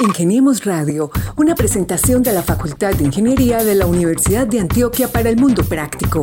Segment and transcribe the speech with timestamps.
[0.00, 5.28] Ingeniemos Radio, una presentación de la Facultad de Ingeniería de la Universidad de Antioquia para
[5.30, 6.22] el Mundo Práctico.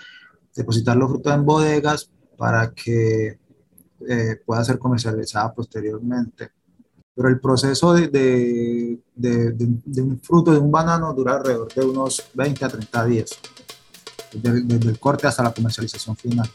[0.53, 3.39] depositar los frutos en bodegas para que
[4.07, 6.51] eh, pueda ser comercializada posteriormente.
[7.15, 12.21] Pero el proceso de, de, de, un fruto, de un banano, dura alrededor de unos
[12.33, 13.29] 20 a 30 días,
[14.33, 16.49] desde el corte hasta la comercialización final.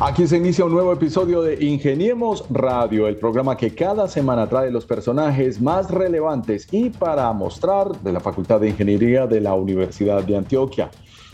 [0.00, 4.70] Aquí se inicia un nuevo episodio de Ingeniemos Radio, el programa que cada semana trae
[4.70, 10.22] los personajes más relevantes y para mostrar de la Facultad de Ingeniería de la Universidad
[10.22, 10.88] de Antioquia,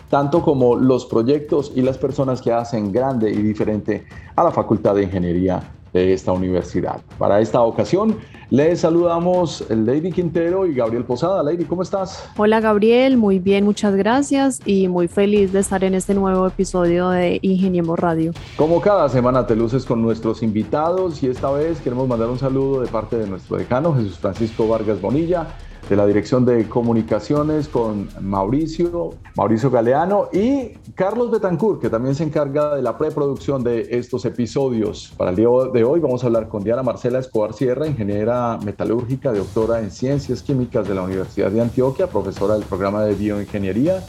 [0.08, 4.94] tanto como los proyectos y las personas que hacen grande y diferente a la Facultad
[4.94, 5.62] de Ingeniería
[5.94, 7.00] de esta universidad.
[7.16, 8.18] Para esta ocasión
[8.50, 11.42] les saludamos Lady Quintero y Gabriel Posada.
[11.42, 12.28] Lady, ¿cómo estás?
[12.36, 17.08] Hola Gabriel, muy bien, muchas gracias y muy feliz de estar en este nuevo episodio
[17.08, 18.32] de Ingeniemos Radio.
[18.56, 22.82] Como cada semana te luces con nuestros invitados y esta vez queremos mandar un saludo
[22.82, 25.46] de parte de nuestro decano Jesús Francisco Vargas Bonilla
[25.88, 32.24] de la Dirección de Comunicaciones con Mauricio, Mauricio Galeano y Carlos Betancourt, que también se
[32.24, 35.12] encarga de la preproducción de estos episodios.
[35.16, 39.32] Para el día de hoy vamos a hablar con Diana Marcela Escobar Sierra, ingeniera metalúrgica,
[39.32, 44.02] doctora en Ciencias Químicas de la Universidad de Antioquia, profesora del programa de Bioingeniería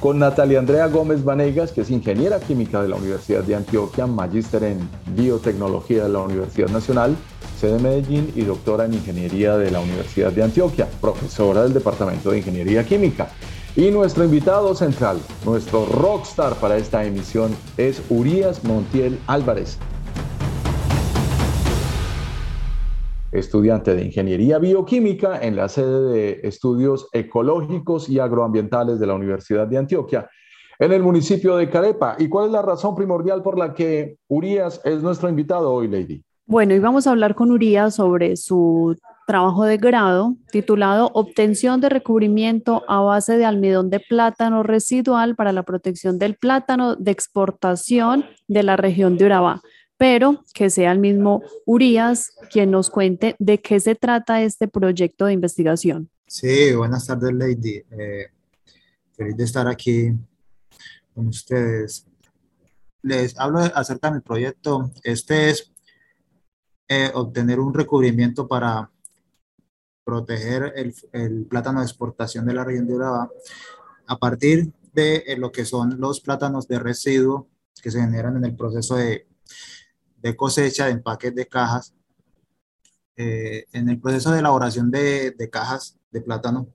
[0.00, 4.62] con Natalia Andrea Gómez Vanegas, que es ingeniera química de la Universidad de Antioquia, magíster
[4.64, 7.16] en biotecnología de la Universidad Nacional,
[7.56, 12.38] sede Medellín y doctora en ingeniería de la Universidad de Antioquia, profesora del Departamento de
[12.38, 13.30] Ingeniería Química.
[13.74, 19.78] Y nuestro invitado central, nuestro rockstar para esta emisión es Urias Montiel Álvarez,
[23.32, 29.66] estudiante de Ingeniería Bioquímica en la sede de Estudios Ecológicos y Agroambientales de la Universidad
[29.66, 30.28] de Antioquia,
[30.78, 32.16] en el municipio de Carepa.
[32.18, 36.25] ¿Y cuál es la razón primordial por la que Urias es nuestro invitado hoy, Lady?
[36.46, 38.96] Bueno, y vamos a hablar con Urias sobre su
[39.26, 45.52] trabajo de grado titulado Obtención de recubrimiento a base de almidón de plátano residual para
[45.52, 49.60] la protección del plátano de exportación de la región de Urabá
[49.98, 55.26] pero que sea el mismo Urias quien nos cuente de qué se trata este proyecto
[55.26, 56.10] de investigación.
[56.26, 57.82] Sí, buenas tardes, Lady.
[57.90, 58.26] Eh,
[59.16, 60.12] feliz de estar aquí
[61.14, 62.06] con ustedes.
[63.02, 64.90] Les hablo acerca de mi proyecto.
[65.02, 65.72] Este es
[66.88, 68.90] eh, obtener un recubrimiento para
[70.04, 70.72] proteger
[71.12, 73.28] el, plátano de exportación de la región de Urabá
[74.06, 77.48] a partir de eh, lo que son los plátanos de residuo
[77.82, 79.26] que se generan en el proceso de
[80.36, 81.92] cosecha de empaques de cajas.
[83.16, 86.68] Eh, en el proceso de elaboración de, cajas de plátano,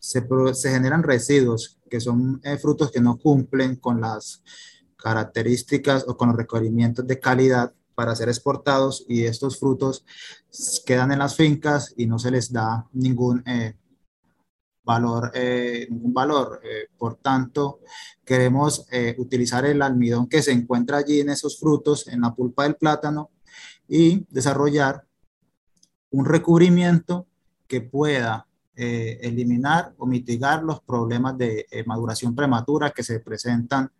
[0.00, 4.42] se, se, generan residuos, que son frutos que no cumplen con las
[4.96, 10.04] características o con los requerimientos de calidad para ser exportados y estos frutos
[10.86, 13.74] quedan en las fincas y no se les da ningún eh,
[14.84, 16.60] valor, eh, ningún valor.
[16.62, 17.80] Eh, por tanto,
[18.24, 18.86] queremos
[19.16, 23.32] utilizar el almidón que se encuentra allí en esos frutos, en la pulpa del plátano,
[23.88, 25.04] y desarrollar
[26.12, 27.26] un recubrimiento
[27.66, 28.46] que pueda
[28.78, 33.90] eliminar o mitigar los problemas de maduración prematura que se presentan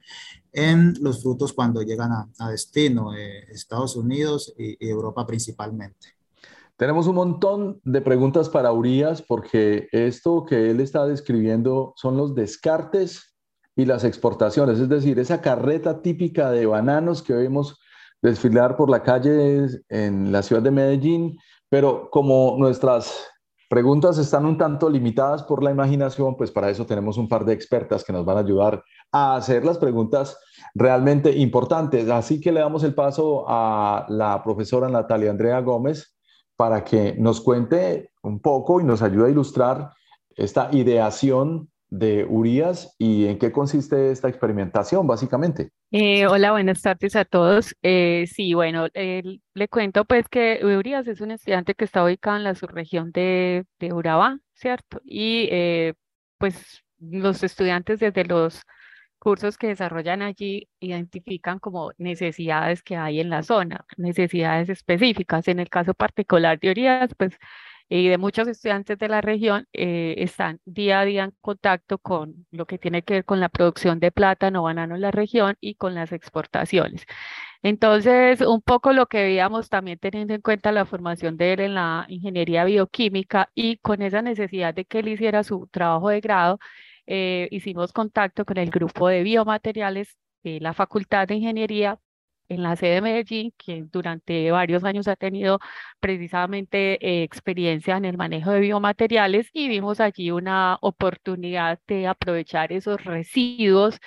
[0.53, 6.19] en los frutos cuando llegan a, destino, Estados Unidos y Europa principalmente.
[6.79, 12.37] Tenemos un montón de preguntas para Urias porque esto que él está describiendo son los
[12.37, 13.35] descartes
[13.75, 17.81] y las exportaciones, es decir, esa carreta típica de bananos que vemos
[18.23, 23.27] desfilar por la calle en la ciudad de Medellín, pero como nuestras
[23.69, 27.53] preguntas están un tanto limitadas por la imaginación, pues para eso tenemos un par de
[27.53, 28.83] expertas que nos van a ayudar
[29.13, 30.39] a hacer las preguntas
[30.75, 32.09] realmente importantes.
[32.09, 36.17] Así que le damos el paso a la profesora Natalia Andrea Gómez,
[36.57, 39.93] para que nos cuente un poco y nos ayude a ilustrar
[40.31, 45.71] esta ideación de Urias y en qué consiste esta experimentación, básicamente.
[45.91, 47.75] Eh, hola, buenas tardes a todos.
[47.83, 52.45] Eh, sí, bueno, le cuento pues que Urias es un estudiante que está ubicado en
[52.45, 55.01] la subregión de, de Urabá, ¿cierto?
[55.05, 55.95] Y eh,
[56.39, 58.63] pues los estudiantes desde los
[59.19, 65.49] cursos que desarrollan allí identifican como necesidades que hay en la zona, necesidades específicas.
[65.49, 67.37] En el caso particular de Urias, pues
[67.89, 72.47] y de muchos estudiantes de la región eh, están día a día en contacto con
[72.51, 75.75] lo que tiene que ver con la producción de plátano, banano en la región y
[75.77, 77.07] con las exportaciones.
[77.63, 81.75] Entonces, un poco lo que veíamos también teniendo en cuenta la formación de él en
[81.75, 86.59] la ingeniería bioquímica y con esa necesidad de que él hiciera su trabajo de grado,
[87.07, 91.99] eh, hicimos contacto con el grupo de biomateriales de la Facultad de Ingeniería
[92.49, 95.61] en la sede de Medellín, que durante varios años ha tenido
[96.01, 102.73] precisamente eh, experiencia en el manejo de biomateriales y vimos allí una oportunidad de aprovechar
[102.73, 103.99] esos residuos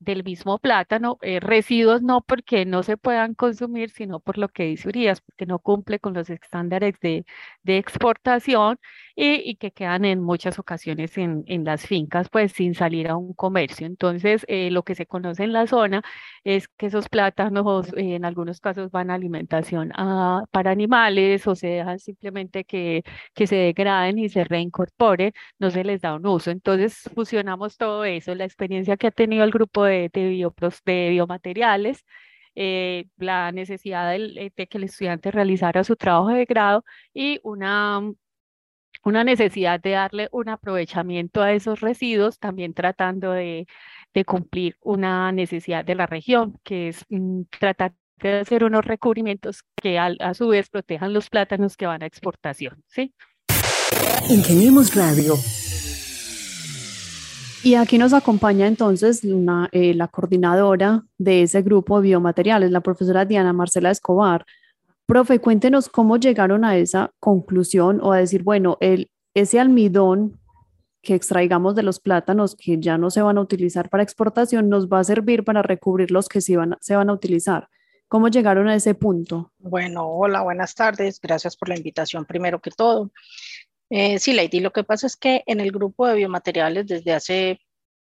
[0.00, 4.64] del mismo plátano, eh, residuos no porque no se puedan consumir, sino por lo que
[4.64, 7.26] dice Urias, porque no cumple con los estándares de,
[7.62, 8.78] de exportación
[9.16, 13.16] y, y, que quedan en muchas ocasiones en, en, las fincas, pues sin salir a
[13.16, 13.86] un comercio.
[13.86, 16.02] Entonces, eh, lo que se conoce en la zona
[16.44, 21.54] es que esos plátanos eh, en algunos casos van a alimentación a, para animales o
[21.54, 23.02] se dejan simplemente que,
[23.34, 26.50] que se degraden y se reincorporen, no se les da un uso.
[26.50, 30.50] Entonces, fusionamos todo eso, la experiencia que ha tenido el grupo de, de,
[30.84, 32.04] de biomateriales,
[32.54, 36.84] eh, la necesidad de, de, que el estudiante realizara su trabajo de grado
[37.14, 38.02] y una,
[39.02, 43.66] una necesidad de darle un aprovechamiento a esos residuos, también tratando de,
[44.14, 49.64] de cumplir una necesidad de la región, que es mm, tratar de hacer unos recubrimientos
[49.76, 52.82] que a, a, su vez protejan los plátanos que van a exportación.
[52.86, 53.14] ¿sí?
[54.28, 55.34] Ingeniemos Radio.
[57.62, 62.80] Y aquí nos acompaña entonces una, eh, la coordinadora de ese grupo de biomateriales, la
[62.80, 64.46] profesora Diana Marcela Escobar.
[65.10, 70.40] Profe, cuéntenos cómo llegaron a esa conclusión o a decir, bueno, el, ese almidón
[71.02, 74.86] que extraigamos de los plátanos que ya no se van a utilizar para exportación nos
[74.86, 77.68] va a servir para recubrir los que sí van, se van a utilizar.
[78.06, 79.50] ¿Cómo llegaron a ese punto?
[79.58, 81.20] Bueno, hola, buenas tardes.
[81.20, 83.10] Gracias por la invitación primero que todo.
[83.90, 87.60] Eh, sí, Lady, lo que pasa es que en el grupo de biomateriales desde hace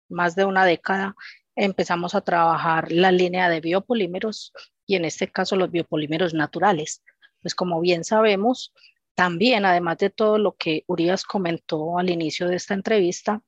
[0.08, 1.14] más de una década
[1.54, 4.54] empezamos a trabajar la línea de biopolímeros
[4.86, 7.02] y en este caso los biopolímeros naturales.
[7.40, 8.72] Pues como bien sabemos,
[9.14, 13.42] también además de todo lo que Urias comentó al inicio de esta entrevista,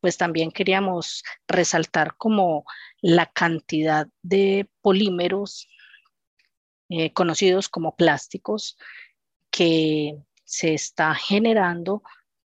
[0.00, 2.64] pues también queríamos resaltar como
[3.00, 5.68] la cantidad de polímeros
[6.88, 8.76] eh, conocidos como plásticos
[9.50, 12.02] que se está generando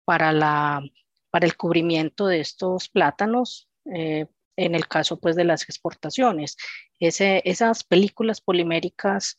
[0.06, 0.82] para, la,
[1.30, 6.58] para el cubrimiento de estos plátanos, eh, en el caso pues de las exportaciones.
[7.00, 9.38] Ese, esas películas poliméricas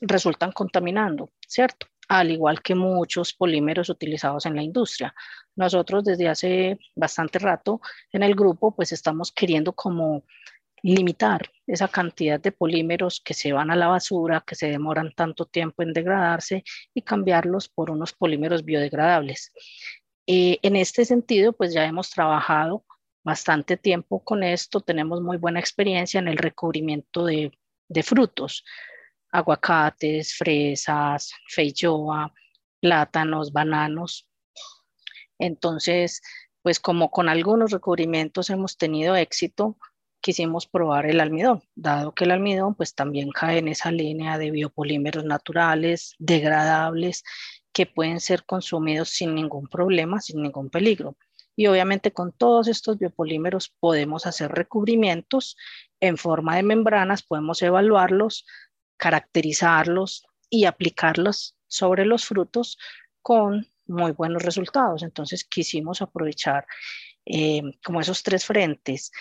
[0.00, 1.86] resultan contaminando, ¿cierto?
[2.08, 5.14] Al igual que muchos polímeros utilizados en la industria.
[5.56, 7.80] Nosotros desde hace bastante rato
[8.12, 10.24] en el grupo pues estamos queriendo como
[10.82, 15.44] limitar esa cantidad de polímeros que se van a la basura, que se demoran tanto
[15.46, 16.64] tiempo en degradarse
[16.94, 19.52] y cambiarlos por unos polímeros biodegradables.
[20.26, 22.84] Eh, en este sentido, pues ya hemos trabajado
[23.22, 27.52] bastante tiempo con esto, tenemos muy buena experiencia en el recubrimiento de,
[28.02, 28.64] frutos,
[29.30, 32.32] aguacates, fresas, feijoa,
[32.80, 34.28] plátanos, bananos.
[35.38, 36.22] Entonces,
[36.62, 39.76] pues como con algunos recubrimientos hemos tenido éxito,
[40.20, 44.50] quisimos probar el almidón, dado que el almidón pues también cae en esa línea de
[44.50, 47.24] biopolímeros naturales, degradables,
[47.72, 51.16] que pueden ser consumidos sin ningún problema, sin ningún peligro.
[51.56, 55.56] Y obviamente con todos estos biopolímeros podemos hacer recubrimientos
[56.00, 58.46] en forma de membranas, podemos evaluarlos,
[58.96, 62.78] caracterizarlos y aplicarlos sobre los frutos
[63.22, 65.02] con muy buenos resultados.
[65.02, 66.66] Entonces quisimos aprovechar
[67.26, 69.12] eh, como esos tres frentes,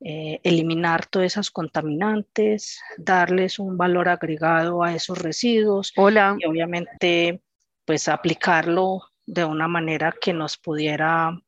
[0.00, 6.36] eh, eliminar todas esas contaminantes, darles un valor agregado a esos residuos Hola.
[6.38, 7.42] y obviamente
[7.86, 11.40] pues aplicarlo de una manera que nos pudiera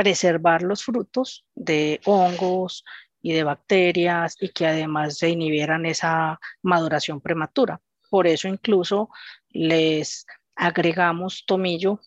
[0.00, 2.84] preservar los frutos de hongos
[3.20, 7.82] y de bacterias y que además se inhibieran esa maduración prematura.
[8.08, 9.10] Por eso incluso
[9.50, 10.24] les
[10.56, 12.00] agregamos tomillo,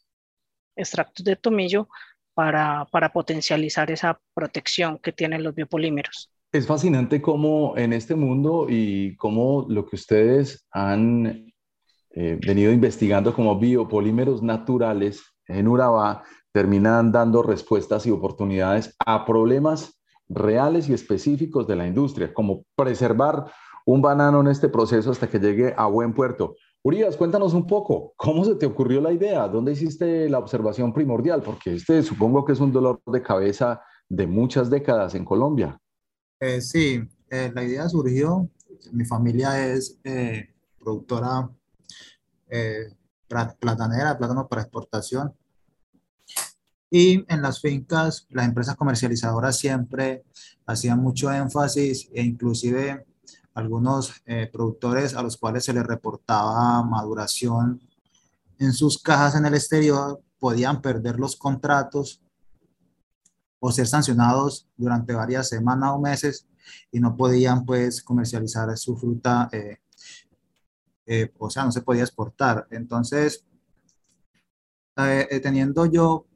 [0.76, 1.88] extractos de tomillo
[2.34, 6.32] para, para potencializar esa protección que tienen los biopolímeros.
[6.52, 11.54] Es fascinante cómo en este mundo y cómo lo que ustedes han
[12.10, 20.00] eh, venido investigando como biopolímeros naturales en Urabá terminan dando respuestas y oportunidades a problemas
[20.30, 23.52] reales y específicos de la industria, como preservar
[23.86, 26.56] un banano en este proceso hasta que llegue a buen puerto,
[26.86, 29.48] Urias, cuéntanos un poco, ¿cómo se te ocurrió la idea?
[29.48, 31.42] ¿Dónde hiciste la observación primordial?
[31.42, 35.80] Porque este supongo que es un dolor de cabeza de muchas décadas en Colombia.
[36.42, 38.50] Eh, sí, eh, la idea surgió,
[38.92, 41.50] mi familia es eh, productora
[43.60, 45.34] platanera, plátano para exportación.
[46.96, 50.26] Y en las fincas, las empresas comercializadoras siempre
[50.68, 53.08] hacían mucho énfasis e inclusive
[53.56, 57.82] algunos eh, productores a los cuales se les reportaba maduración
[58.60, 62.22] en sus cajas en el exterior podían perder los contratos
[63.60, 66.48] o ser sancionados durante varias semanas o meses
[66.92, 69.78] y no podían pues comercializar su fruta, eh,
[71.08, 72.68] eh, o sea, no se podía exportar.
[72.70, 73.44] Entonces,
[74.96, 76.28] eh, teniendo yo,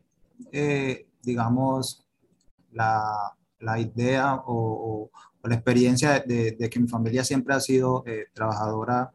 [1.24, 2.06] digamos,
[2.72, 5.10] la, la idea o,
[5.44, 8.03] o, la experiencia de, de, que mi familia siempre ha sido
[8.34, 9.13] trabajadora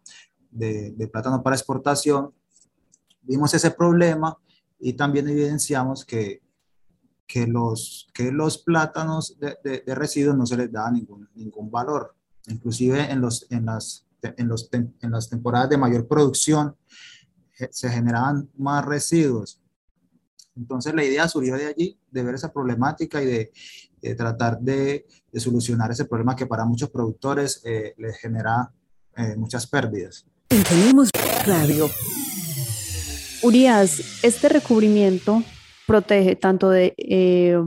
[0.50, 2.33] de, de plátano para exportación,
[3.23, 4.37] vimos ese problema
[4.79, 6.43] y también evidenciamos que,
[7.26, 12.14] que, los, que los plátanos de, de, residuos no se les da ningún, ningún valor.
[12.49, 16.76] Inclusive en, los, en, las, en, los, en las temporadas de mayor producción
[17.59, 19.62] eh, se generaban más residuos.
[20.56, 25.90] Entonces la idea surgió de allí, de ver esa problemática y de, tratar de, solucionar
[25.90, 28.73] ese problema que para muchos productores eh, les genera
[29.16, 30.26] eh, muchas pérdidas.
[30.49, 31.11] Tenemos
[31.47, 31.88] radio.
[33.42, 35.42] Urias, este recubrimiento
[35.87, 37.59] protege tanto de eh,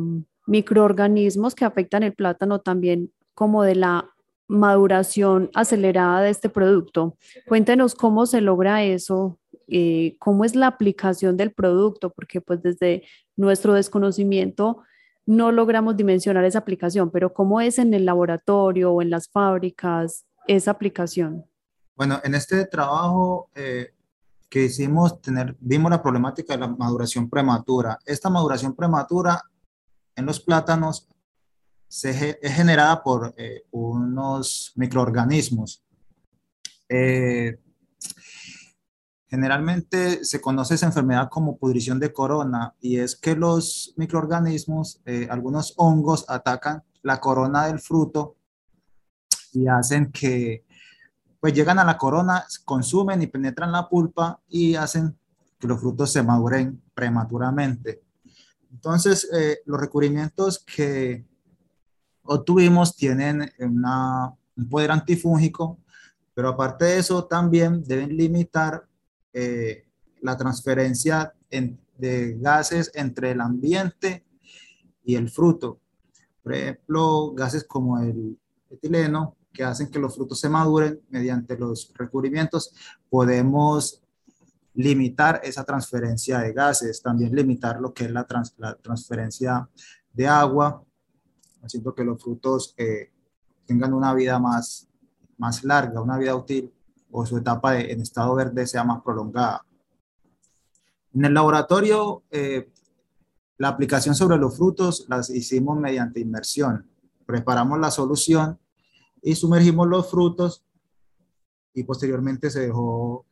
[0.45, 4.09] microorganismos que afectan el plátano también como de la
[4.47, 7.17] maduración acelerada de este producto.
[7.47, 13.03] Cuéntenos cómo se logra eso, eh, cómo es la aplicación del producto, porque pues desde
[13.35, 14.83] nuestro desconocimiento
[15.25, 20.25] no logramos dimensionar esa aplicación, pero cómo es en el laboratorio o en las fábricas
[20.47, 21.45] esa aplicación.
[21.95, 23.93] Bueno, en este trabajo eh,
[24.49, 27.97] que hicimos tener, vimos la problemática de la maduración prematura.
[28.05, 29.41] Esta maduración prematura
[30.15, 31.07] en los plátanos
[31.87, 35.83] se, es generada por eh, unos microorganismos.
[36.89, 37.57] Eh,
[39.27, 45.27] generalmente se conoce esa enfermedad como pudrición de corona y es que los microorganismos, eh,
[45.29, 48.35] algunos hongos atacan la corona del fruto
[49.53, 50.65] y hacen que
[51.39, 55.15] pues llegan a la corona, consumen y penetran la pulpa y hacen
[55.59, 58.01] que los frutos se maduren prematuramente.
[58.71, 61.25] Entonces, eh, los recubrimientos que
[62.23, 65.79] obtuvimos tienen un poder antifúngico,
[66.33, 68.87] pero aparte de eso también deben limitar
[69.37, 69.85] eh,
[70.21, 71.33] la transferencia
[71.97, 74.25] de gases entre el ambiente
[75.03, 75.81] y el fruto.
[76.41, 78.39] Por ejemplo, gases como el
[78.69, 82.73] etileno que hacen que los frutos se maduren mediante los recubrimientos,
[83.09, 84.01] podemos
[84.73, 88.25] limitar esa transferencia de gases, también limitar lo que es la,
[88.81, 89.67] transferencia
[90.13, 90.81] de agua,
[91.61, 93.11] haciendo que los frutos eh,
[93.65, 94.87] tengan una vida más,
[95.37, 96.71] más larga, una vida útil
[97.17, 99.65] o su etapa en estado verde sea más prolongada.
[101.13, 102.69] En el laboratorio, eh,
[103.57, 106.89] la aplicación sobre los frutos las hicimos mediante inmersión.
[107.25, 108.59] Preparamos la solución
[109.21, 110.65] y sumergimos los frutos
[111.73, 113.25] y posteriormente se dejó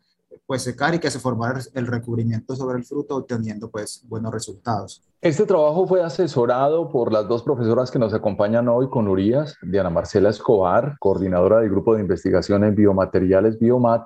[0.45, 5.01] pues secar y que se formara el recubrimiento sobre el fruto obteniendo pues buenos resultados.
[5.21, 9.89] Este trabajo fue asesorado por las dos profesoras que nos acompañan hoy con Urias, Diana
[9.89, 14.05] Marcela Escobar, coordinadora del Grupo de Investigación en Biomateriales Biomat,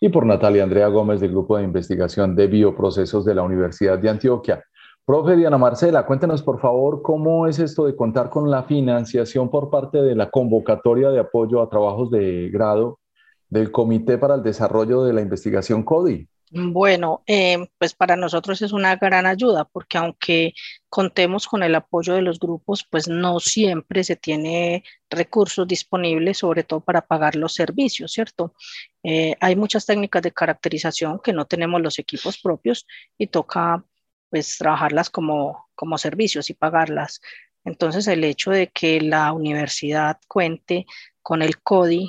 [0.00, 4.10] y por Natalia Andrea Gómez del Grupo de Investigación de Bioprocesos de la Universidad de
[4.10, 4.62] Antioquia.
[5.04, 9.70] Profe Diana Marcela, cuéntenos por favor cómo es esto de contar con la financiación por
[9.70, 12.98] parte de la convocatoria de apoyo a trabajos de grado
[13.48, 16.28] del Comité para el Desarrollo de la Investigación CODI.
[16.52, 20.54] Bueno, eh, pues para nosotros es una gran ayuda porque aunque
[20.88, 26.62] contemos con el apoyo de los grupos, pues no siempre se tiene recursos disponibles, sobre
[26.62, 28.54] todo para pagar los servicios, ¿cierto?
[29.02, 32.86] Eh, hay muchas técnicas de caracterización que no tenemos los equipos propios
[33.18, 33.84] y toca
[34.30, 37.20] pues trabajarlas como, como servicios y pagarlas.
[37.64, 40.86] Entonces el hecho de que la universidad cuente
[41.22, 42.08] con el CODI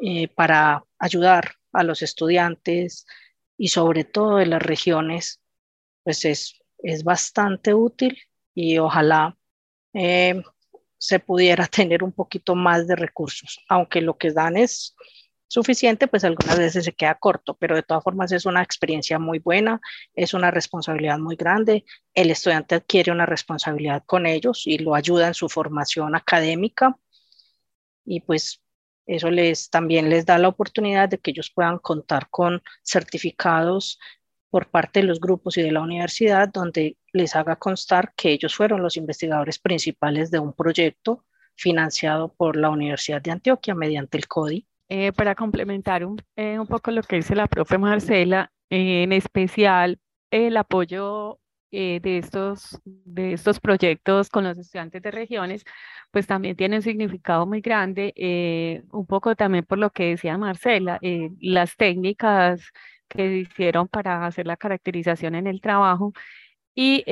[0.00, 3.06] eh, para ayudar a los estudiantes
[3.56, 5.40] y sobre todo de las regiones,
[6.02, 8.18] pues es, es bastante útil
[8.54, 9.36] y ojalá
[9.92, 10.42] eh,
[10.98, 14.94] se pudiera tener un poquito más de recursos, aunque lo que dan es
[15.50, 19.40] suficiente, pues algunas veces se queda corto, pero de todas formas es una experiencia muy
[19.40, 19.80] buena,
[20.14, 21.84] es una responsabilidad muy grande.
[22.14, 26.96] El estudiante adquiere una responsabilidad con ellos y lo ayuda en su formación académica
[28.04, 28.62] y pues
[29.16, 33.98] eso les también les da la oportunidad de que ellos puedan contar con certificados
[34.50, 38.54] por parte de los grupos y de la universidad donde les haga constar que ellos
[38.54, 41.24] fueron los investigadores principales de un proyecto
[41.54, 44.66] financiado por la Universidad de Antioquia mediante el CODI.
[44.88, 49.98] Eh, para complementar un, eh, un, poco lo que dice la profe Marcela, en especial
[50.30, 51.38] el apoyo
[51.72, 55.64] eh, de, estos, de estos proyectos con los estudiantes de regiones,
[56.10, 60.38] pues también tiene un significado muy grande, eh, un poco también por lo que decía
[60.38, 62.60] Marcela, eh, las técnicas
[63.08, 66.12] que hicieron para hacer la caracterización en el trabajo
[66.74, 67.04] y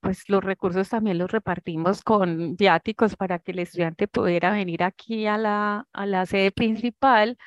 [0.00, 5.26] pues los recursos también los repartimos con viáticos para que el estudiante pudiera venir aquí
[5.26, 7.38] a la, a la sede principal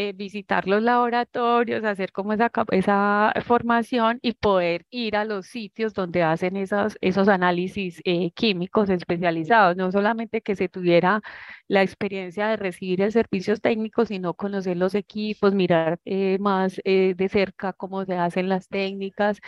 [0.00, 5.92] eh, visitar los laboratorios, hacer como esa, esa formación y poder ir a los sitios
[5.92, 11.20] donde hacen esos, esos análisis eh, químicos especializados, no solamente que se tuviera
[11.66, 17.28] la experiencia de recibir el servicios técnicos, sino conocer los equipos, mirar eh, más de
[17.28, 19.40] cerca cómo se hacen las técnicas,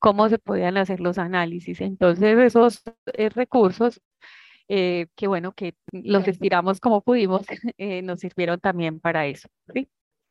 [0.00, 1.80] cómo se podían hacer los análisis.
[1.80, 2.82] Entonces, esos
[3.34, 4.00] recursos
[4.68, 7.42] eh, que bueno, que los estiramos como pudimos,
[7.78, 9.48] eh, nos sirvieron también para eso.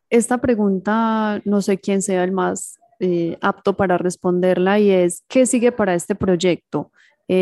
[0.10, 5.46] Esta pregunta, no sé quién sea el más eh, apto para responderla y es, ¿qué
[5.46, 6.92] sigue para este proyecto?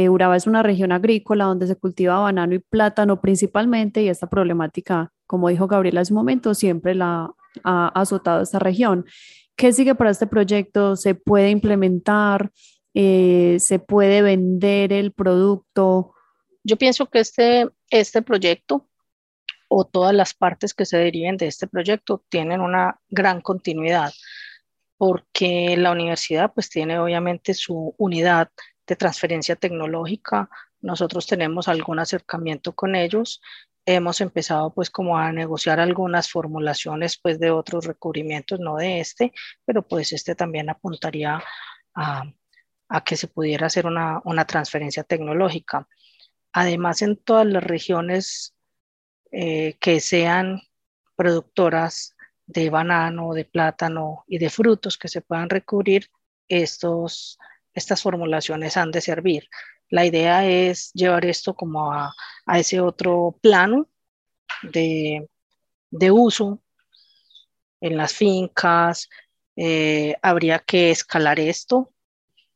[0.07, 5.11] Uraba es una región agrícola donde se cultiva banano y plátano principalmente y esta problemática,
[5.25, 7.31] como dijo Gabriela hace un momento, siempre la
[7.63, 9.05] ha azotado esta región.
[9.55, 10.95] ¿Qué sigue para este proyecto?
[10.95, 12.51] ¿Se puede implementar?
[12.93, 16.13] ¿Se puede vender el producto?
[16.63, 18.87] Yo pienso que este, este proyecto
[19.67, 24.11] o todas las partes que se deriven de este proyecto tienen una gran continuidad
[24.99, 28.51] porque la universidad pues tiene obviamente su unidad
[28.85, 30.49] de transferencia tecnológica.
[30.81, 33.41] Nosotros tenemos algún acercamiento con ellos.
[33.85, 39.31] Hemos empezado pues como a negociar algunas formulaciones pues de otros recubrimientos, no de este,
[39.63, 41.41] pero pues este también apuntaría
[41.95, 42.23] a,
[42.89, 45.87] a que se pudiera hacer una, una transferencia tecnológica.
[46.53, 48.55] Además, en todas las regiones
[49.31, 50.61] eh, que sean
[51.15, 52.15] productoras
[52.45, 56.09] de banano, de plátano y de frutos que se puedan recubrir,
[56.47, 57.37] estos,
[57.73, 59.47] estas formulaciones han de servir.
[59.89, 62.13] La idea es llevar esto como a,
[62.53, 63.87] ese otro plano
[64.63, 65.27] de,
[66.11, 66.61] uso
[67.81, 69.09] en las fincas.
[69.55, 71.93] Eh, habría que escalar esto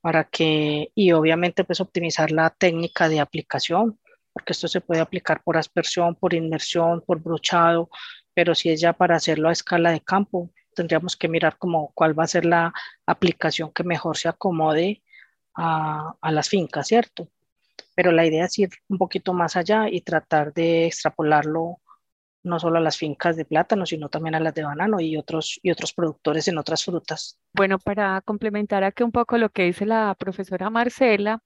[0.03, 3.97] para que, y obviamente pues optimizar la técnica de aplicación,
[4.33, 7.89] porque esto se puede aplicar por aspersión, por inmersión, por brochado,
[8.33, 12.19] pero si es ya para hacerlo a escala de campo, tendríamos que mirar como cuál
[12.19, 12.73] va a ser la
[13.05, 15.01] aplicación que mejor se acomode
[15.55, 17.29] a, a las fincas, ¿cierto?
[17.95, 21.79] Pero la idea es ir un poquito más allá y tratar de extrapolarlo
[22.43, 25.59] no solo a las fincas de plátano, sino también a las de banano y otros,
[25.63, 27.39] y otros productores en otras frutas.
[27.53, 31.41] Bueno, para complementar aquí un poco lo que dice la profesora Marcela,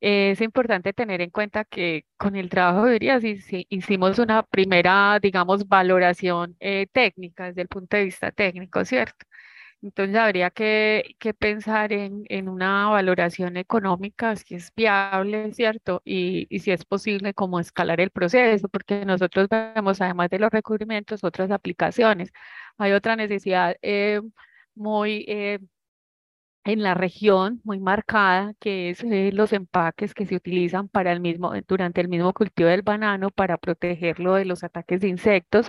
[0.00, 5.66] es importante tener en cuenta que con el trabajo de Urias hicimos una primera, digamos,
[5.66, 9.26] valoración eh, técnica desde el punto de vista técnico, ¿cierto?
[9.80, 16.02] Entonces habría que, pensar en, una valoración económica, si es viable, ¿cierto?
[16.04, 21.22] Y, si es posible como escalar el proceso, porque nosotros vemos, además de los recubrimientos,
[21.22, 22.32] otras aplicaciones.
[22.76, 24.20] Hay otra necesidad eh,
[24.74, 25.60] muy eh,
[26.68, 31.20] en la región muy marcada, que es eh, los empaques que se utilizan para el
[31.20, 35.68] mismo, durante el mismo cultivo del banano para protegerlo de los ataques de insectos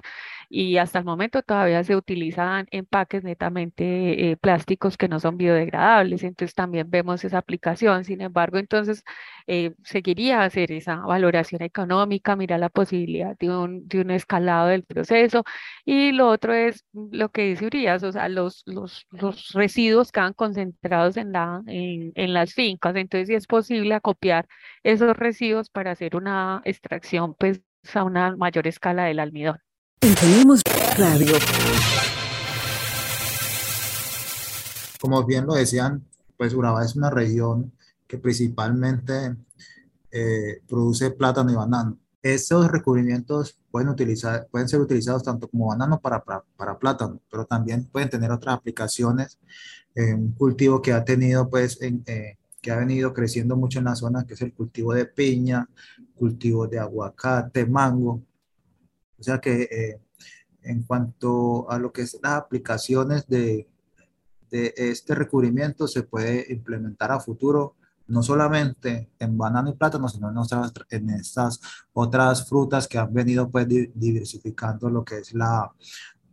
[0.49, 6.23] y hasta el momento todavía se utilizan empaques netamente eh, plásticos que no son biodegradables,
[6.23, 9.03] entonces también vemos esa aplicación, sin embargo, entonces
[9.47, 14.83] eh, seguiría hacer esa valoración económica, mirar la posibilidad de un, de un escalado del
[14.83, 15.43] proceso.
[15.85, 20.33] Y lo otro es lo que dice Urias, o sea, los, los, los residuos quedan
[20.91, 22.95] en, la, en, las fincas.
[22.95, 24.47] Entonces, si es posible acopiar
[24.84, 27.62] esos residuos para hacer una extracción pues,
[27.93, 29.58] a una mayor escala del almidón.
[30.97, 31.34] Radio.
[34.99, 36.06] Como bien lo decían,
[36.38, 37.71] pues Urabá es una región
[38.08, 39.36] que principalmente
[40.12, 41.97] eh, produce plátano y banano.
[42.21, 47.45] Estos recubrimientos pueden, utilizar, pueden ser utilizados tanto como banano para, para, para plátano, pero
[47.45, 49.39] también pueden tener otras aplicaciones
[50.08, 53.95] un cultivo que ha tenido, pues, en, eh, que ha venido creciendo mucho en la
[53.95, 55.67] zona, que es el cultivo de piña,
[56.15, 58.23] cultivo de aguacate, mango.
[59.17, 59.99] O sea que eh,
[60.63, 63.67] en cuanto a lo que es las aplicaciones de,
[64.49, 67.75] de este recubrimiento, se puede implementar a futuro
[68.10, 71.62] no solamente en banano y plátano, sino en, otras, estas
[71.93, 75.72] otras frutas que han venido pues diversificando lo que es la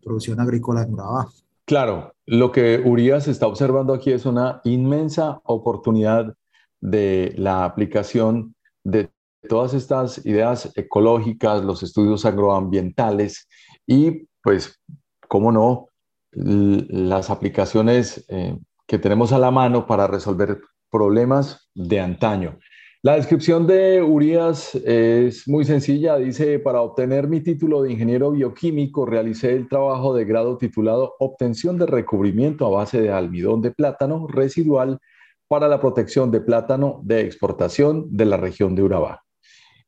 [0.02, 1.28] producción agrícola en Urabá.
[1.64, 6.34] Claro, lo que Urias está observando aquí es una inmensa oportunidad
[6.80, 9.10] de la aplicación de
[9.48, 13.48] todas estas ideas ecológicas, los estudios agroambientales
[13.86, 14.80] y, pues,
[15.28, 15.88] cómo no,
[16.30, 22.58] las aplicaciones eh, que tenemos a la mano para resolver problemas de antaño.
[23.02, 26.16] La descripción de Urias es muy sencilla.
[26.16, 31.78] Dice, para obtener mi título de ingeniero bioquímico, realicé el trabajo de grado titulado Obtención
[31.78, 34.98] de recubrimiento a base de almidón de plátano residual
[35.46, 39.22] para la protección de plátano de exportación de la región de Urabá.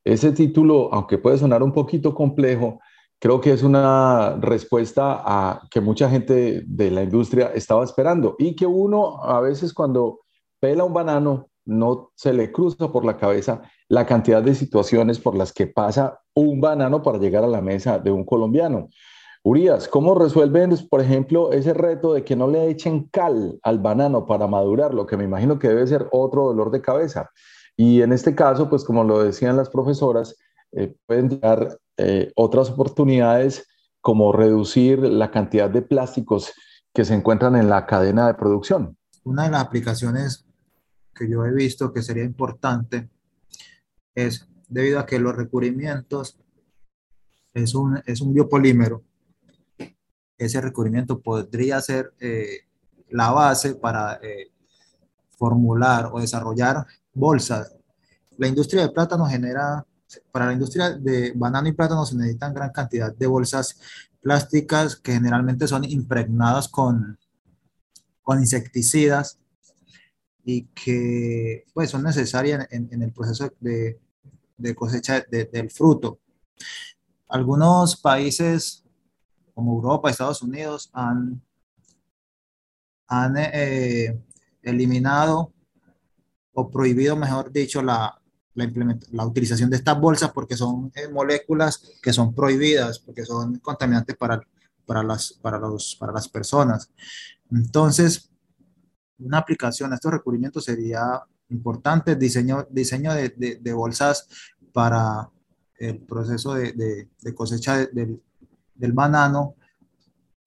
[0.05, 2.79] Ese título, aunque puede sonar un poquito complejo,
[3.19, 8.55] creo que es una respuesta a que mucha gente de la industria estaba esperando y
[8.55, 10.21] que uno a veces cuando
[10.59, 15.35] pela un banano no se le cruza por la cabeza la cantidad de situaciones por
[15.35, 18.89] las que pasa un banano para llegar a la mesa de un colombiano.
[19.43, 24.25] Urias, ¿cómo resuelven, por ejemplo, ese reto de que no le echen cal al banano
[24.25, 27.29] para madurar, lo que me imagino que debe ser otro dolor de cabeza?
[27.77, 30.35] Y en este caso, pues como lo decían las profesoras,
[30.73, 33.65] eh, pueden dar eh, otras oportunidades
[34.01, 36.51] como reducir la cantidad de plásticos
[36.93, 38.97] que se encuentran en la cadena de producción.
[39.23, 40.48] Una de las aplicaciones
[41.19, 43.09] que yo he visto que sería importante
[44.15, 46.39] es debido a que los recubrimientos
[47.53, 49.03] es un, es un biopolímero
[50.39, 52.61] ese recubrimiento podría ser eh,
[53.09, 54.51] la base para eh,
[55.37, 57.75] formular o desarrollar bolsas.
[58.37, 59.85] La industria de plátano genera,
[60.31, 63.79] para la industria de banano y plátano se necesitan gran cantidad de bolsas
[64.21, 67.19] plásticas que generalmente son impregnadas con,
[68.21, 69.39] con insecticidas
[70.45, 73.99] y que pues, son necesarias en, el proceso de,
[74.57, 76.19] de cosecha del fruto.
[77.27, 78.83] Algunos países
[79.59, 81.41] como Europa, Estados Unidos, han,
[83.07, 84.17] han eh,
[84.61, 85.51] eliminado
[86.53, 88.19] o prohibido, mejor dicho, la,
[88.53, 88.71] la,
[89.11, 94.15] la utilización de estas bolsas porque son eh, moléculas que son prohibidas, porque son contaminantes
[94.15, 94.41] para,
[94.85, 96.89] para, las, para, los, para las personas.
[97.51, 98.28] Entonces,
[99.19, 104.27] una aplicación a estos recubrimientos sería importante, diseño, diseño de, de, bolsas
[104.71, 105.29] para
[105.77, 108.21] el proceso de, de cosecha del,
[108.79, 109.55] del banano,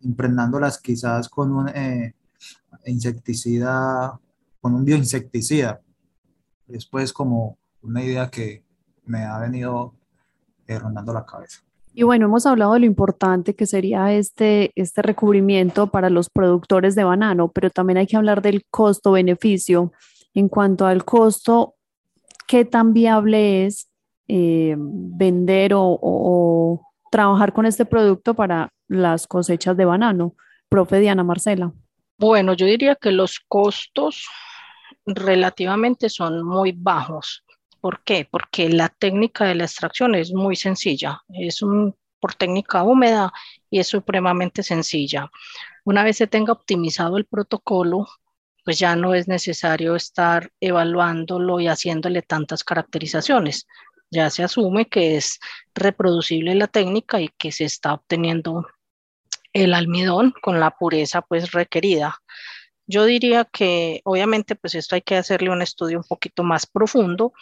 [0.01, 2.15] impregnándolas quizás con un eh,
[2.87, 4.19] insecticida,
[4.61, 5.81] con un bioinsecticida.
[6.67, 8.65] Después como una idea que
[9.05, 9.95] me ha venido
[10.67, 11.61] eh, rondando la cabeza.
[11.95, 16.95] Y bueno, hemos hablado de lo importante que sería este, este recubrimiento para los productores
[16.95, 19.93] de banano, pero también hay que hablar del costo-beneficio.
[20.35, 21.75] En cuanto al costo,
[22.49, 23.91] ¿qué tan viable es
[24.35, 30.35] eh, vender o, trabajar con este producto para las cosechas de banano.
[30.71, 31.71] Profe Diana Marcela.
[32.17, 34.27] Bueno, yo diría que los costos
[35.05, 37.45] relativamente son muy bajos.
[37.83, 38.27] ¿Por qué?
[38.31, 41.21] Porque la técnica de la extracción es muy sencilla.
[41.29, 43.31] Es un, por técnica húmeda
[43.69, 45.31] y es supremamente sencilla.
[45.85, 48.09] Una vez se tenga optimizado el protocolo,
[48.65, 53.67] pues ya no es necesario estar evaluándolo y haciéndole tantas caracterizaciones
[54.13, 55.41] ya se asume que es
[55.75, 58.67] reproducible la técnica y que se está obteniendo
[59.55, 62.19] el almidón con la pureza pues requerida.
[62.87, 67.33] Yo diría que obviamente pues esto hay que hacerle un estudio un poquito más profundo,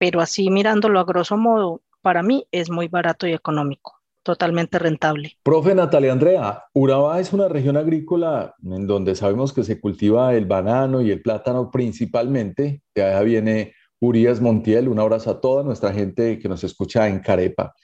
[0.00, 5.36] pero así mirándolo a grosso modo, para mí es muy barato y económico totalmente rentable.
[5.42, 10.46] Profe Natalia Andrea, Urabá es una región agrícola en donde sabemos que se cultiva el
[10.46, 15.92] banano y el plátano principalmente, de allá viene Urias Montiel, un abrazo a toda nuestra
[15.92, 17.74] gente que nos escucha en Carepa.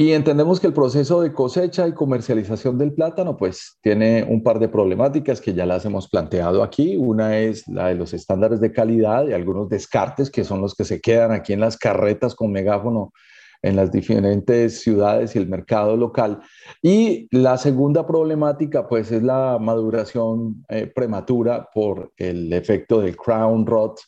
[0.00, 4.60] Y entendemos que el proceso de cosecha y comercialización del plátano pues tiene un par
[4.60, 6.96] de problemáticas que ya las hemos planteado aquí.
[6.96, 10.84] Una es la de los estándares de calidad y algunos descartes que son los que
[10.84, 13.12] se quedan aquí en las carretas con megáfono
[13.60, 16.42] en las diferentes ciudades y el mercado local.
[16.80, 23.66] Y la segunda problemática pues es la maduración eh, prematura por el efecto del crown
[23.66, 23.98] rot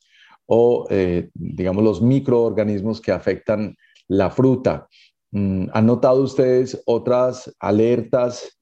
[0.47, 3.75] o, eh, digamos, los microorganismos que afectan
[4.07, 4.89] la fruta.
[5.33, 8.59] Mm, ¿Han notado ustedes otras alertas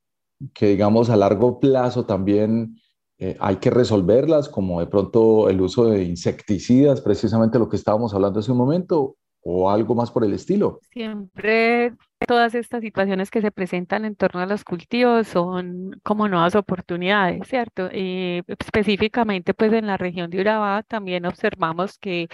[0.54, 2.76] que, digamos, a largo plazo también
[3.18, 8.14] eh, hay que resolverlas, como de pronto el uso de insecticidas, precisamente lo que estábamos
[8.14, 10.80] hablando hace un momento, o algo más por el estilo?
[10.92, 11.94] Siempre
[12.26, 17.46] todas estas situaciones que se presentan en torno a los cultivos son como nuevas oportunidades,
[17.48, 17.88] ¿cierto?
[17.92, 22.28] Y específicamente pues en la región de Urabá también observamos que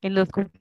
[0.00, 0.59] en los cultivos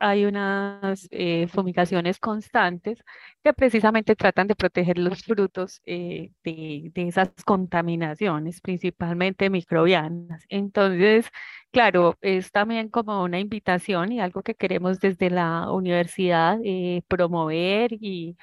[0.00, 3.02] hay unas eh, fumigaciones constantes
[3.42, 10.44] que precisamente tratan de proteger los frutos eh, de, esas contaminaciones, principalmente microbianas.
[10.48, 11.30] Entonces,
[11.70, 17.92] Claro, es también como una invitación y algo que queremos desde la universidad eh, promover
[18.00, 18.36] y,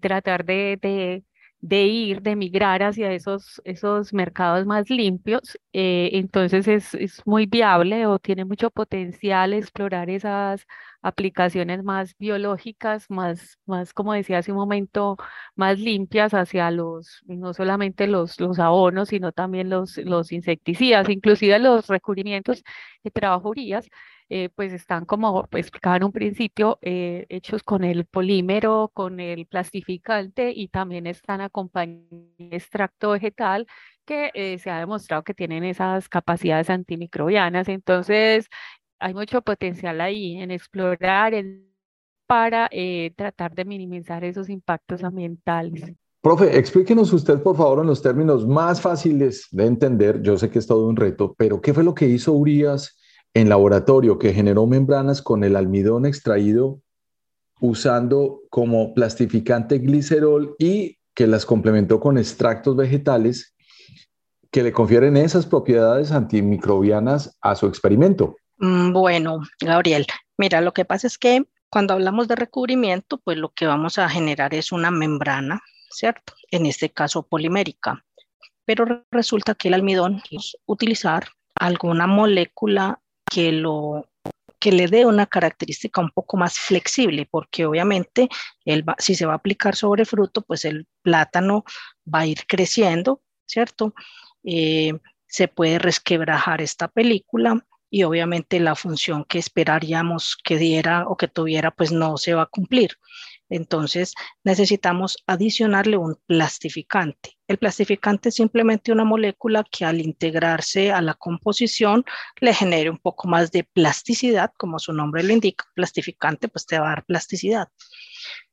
[0.00, 1.22] tratar de
[1.62, 5.58] ir, de migrar hacia esos, esos mercados más limpios.
[5.72, 10.66] Eh, entonces es, es, muy viable o tiene mucho potencial explorar esas
[11.02, 15.16] aplicaciones más biológicas, más, más como decía hace un momento,
[15.54, 21.58] más limpias hacia los, no solamente los, los abonos, sino también los, los insecticidas, inclusive
[21.58, 22.62] los recubrimientos
[23.02, 23.50] que trabajo
[24.28, 29.46] eh, pues están como explicaba en un principio, eh, hechos con el polímero, con el
[29.46, 33.68] plastificante y también están acompañados de extracto vegetal
[34.04, 37.68] que eh, se ha demostrado que tienen esas capacidades antimicrobianas.
[37.68, 38.48] Entonces,
[38.98, 41.32] hay mucho potencial ahí en explorar
[42.26, 42.68] para
[43.14, 45.92] tratar de minimizar esos impactos ambientales.
[46.20, 50.20] Profe, explíquenos usted, por favor, en los términos más fáciles de entender.
[50.22, 52.98] Yo sé que es todo un reto, pero ¿qué fue lo que hizo Urias
[53.36, 56.80] en laboratorio que generó membranas con el almidón extraído
[57.60, 63.54] usando como plastificante glicerol y que las complementó con extractos vegetales
[64.50, 68.36] que le confieren esas propiedades antimicrobianas a su experimento?
[68.56, 70.06] Mm, bueno, Gabriel,
[70.38, 74.08] mira, lo que pasa es que cuando hablamos de recubrimiento, pues lo que vamos a
[74.08, 76.32] generar es una membrana, ¿cierto?
[76.50, 78.02] En este caso polimérica.
[78.64, 84.08] Pero resulta que el almidón es utilizar alguna molécula que lo
[84.58, 88.28] que le dé una característica un poco más flexible, porque obviamente
[88.98, 91.64] si se va a aplicar sobre fruto, pues el plátano
[92.12, 93.94] va a ir creciendo, ¿cierto?
[94.44, 94.94] Eh,
[95.26, 101.28] se puede resquebrajar esta película y obviamente la función que esperaríamos que diera o que
[101.28, 102.92] tuviera, pues no se va a cumplir.
[103.48, 107.38] Entonces necesitamos adicionarle un plastificante.
[107.48, 112.04] El plastificante es simplemente una molécula que al integrarse a la composición
[112.40, 115.64] le genere un poco más de plasticidad, como su nombre lo indica.
[115.74, 117.68] Plastificante pues te va a dar plasticidad.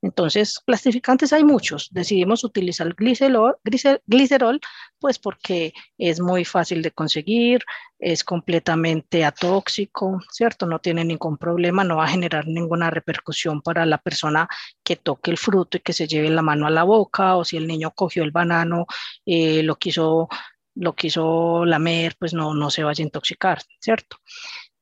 [0.01, 1.89] Entonces, plastificantes hay muchos.
[1.91, 3.57] Decidimos utilizar el glicerol,
[4.05, 4.59] glicerol,
[4.99, 7.63] pues porque es muy fácil de conseguir,
[7.99, 10.65] es completamente atóxico, ¿cierto?
[10.65, 14.47] No tiene ningún problema, no va a generar ninguna repercusión para la persona
[14.83, 17.57] que toque el fruto y que se lleve la mano a la boca, o si
[17.57, 18.85] el niño cogió el banano,
[19.25, 20.27] eh, lo quiso
[20.75, 24.17] lo quiso lamer, pues no, no se vaya a intoxicar, ¿cierto?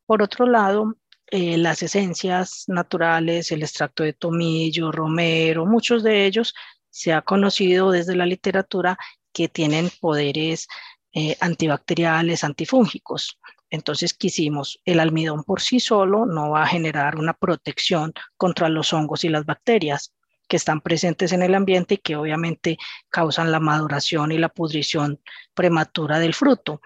[0.05, 0.95] Por otro lado,
[1.31, 6.53] eh, las esencias naturales, el extracto de tomillo, romero, muchos de ellos
[6.89, 8.97] se ha conocido desde la literatura
[9.31, 10.67] que tienen poderes
[11.13, 13.39] eh, antibacteriales, antifúngicos.
[13.69, 18.91] Entonces quisimos, el almidón por sí solo no va a generar una protección contra los
[18.91, 20.13] hongos y las bacterias
[20.49, 22.77] que están presentes en el ambiente y que obviamente
[23.09, 25.21] causan la maduración y la pudrición
[25.53, 26.81] prematura del fruto.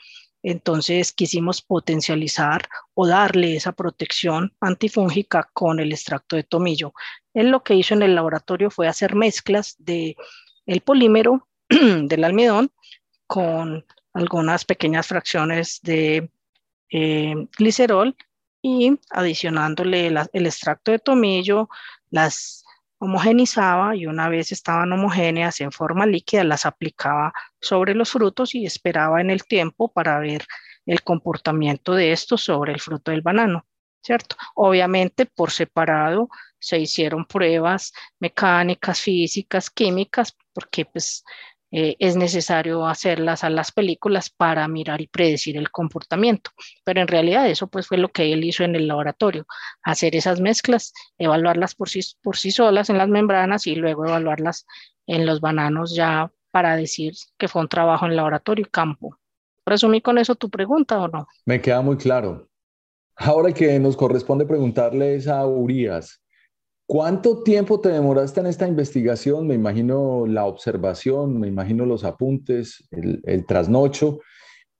[0.48, 6.94] Entonces quisimos potencializar o darle esa protección antifúngica con el extracto de tomillo.
[7.34, 10.16] Él lo que hizo en el laboratorio fue hacer mezclas de
[10.68, 12.72] el polímero del almidón
[13.26, 16.30] con algunas pequeñas fracciones de
[16.92, 18.16] eh, glicerol
[18.62, 21.70] y adicionándole el extracto de tomillo,
[22.12, 22.65] las
[23.06, 28.66] homogenizaba y una vez estaban homogéneas en forma líquida, las aplicaba sobre los frutos y
[28.66, 30.46] esperaba en el tiempo para ver
[30.86, 33.66] el comportamiento de estos sobre el fruto del banano,
[34.04, 34.36] ¿cierto?
[34.56, 41.24] Obviamente por separado se hicieron pruebas mecánicas, físicas, químicas, porque pues
[41.72, 46.52] eh, es necesario hacerlas a las películas para mirar y predecir el comportamiento.
[46.84, 49.46] Pero en realidad eso pues fue lo que él hizo en el laboratorio,
[49.84, 54.66] hacer esas mezclas, evaluarlas por sí, por sí solas en las membranas y luego evaluarlas
[55.08, 59.18] en los bananos ya para decir que fue un trabajo en laboratorio y campo.
[59.66, 61.28] ¿Resumí con eso tu pregunta o no?
[61.46, 62.48] Me queda muy claro.
[63.18, 66.22] Ahora que nos corresponde preguntarles a Urias,
[66.88, 69.48] ¿Cuánto tiempo te demoraste en esta investigación?
[69.48, 74.20] Me imagino la observación, me imagino los apuntes, el, trasnocho.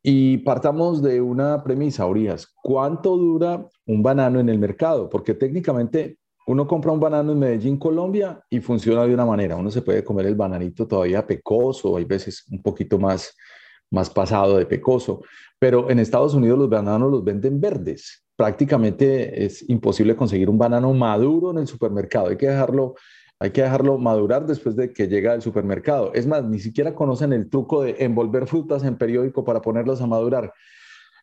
[0.04, 2.48] Y partamos de una premisa, Urias.
[2.62, 5.10] ¿Cuánto dura un banano en el mercado?
[5.10, 9.56] Porque técnicamente uno compra un banano en Medellín, Colombia, y funciona de una manera.
[9.56, 13.36] Uno se puede comer el bananito todavía pecoso, hay veces un poquito más,
[13.96, 15.24] más pasado de pecoso.
[15.58, 20.94] Pero en Estados Unidos los bananos los venden verdes prácticamente es imposible conseguir un banano
[20.94, 22.28] maduro en el supermercado.
[22.28, 22.96] Hay que dejarlo,
[23.40, 26.14] hay que dejarlo madurar después de que llega al supermercado.
[26.14, 30.08] Es más, ni siquiera conocen el truco de envolver frutas en periódico para ponerlas a
[30.08, 30.54] madurar.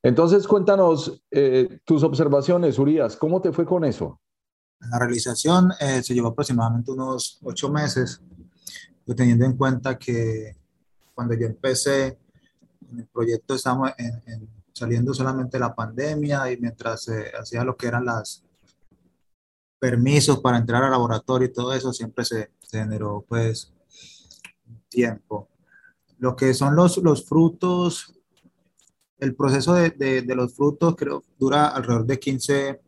[0.02, 4.20] Entonces, cuéntanos eh, tus observaciones, Urias, ¿cómo te fue con eso?
[4.90, 8.20] La realización eh, se llevó aproximadamente unos ocho meses,
[9.16, 10.56] teniendo en cuenta que
[11.14, 12.18] cuando yo empecé
[12.92, 17.06] en el proyecto estamos en saliendo solamente la pandemia y mientras
[17.38, 18.42] hacía lo que eran las
[19.78, 23.72] permisos para entrar al laboratorio y todo eso, siempre se, generó pues
[24.88, 25.48] tiempo.
[26.18, 28.14] Lo que son los, los frutos,
[29.18, 32.80] el proceso de, de, los frutos creo dura alrededor de 15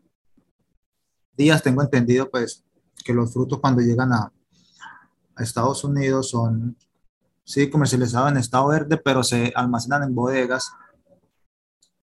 [1.37, 1.63] días.
[1.63, 2.65] Tengo entendido pues
[3.05, 4.33] que los frutos cuando llegan a
[5.39, 6.77] Estados Unidos son,
[7.45, 10.73] sí, comercializados en estado verde, pero se almacenan en bodegas.